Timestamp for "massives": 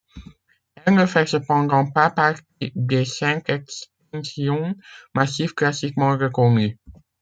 5.13-5.53